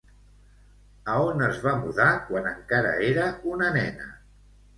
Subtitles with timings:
[1.13, 4.11] A on es va mudar quan encara era una nena?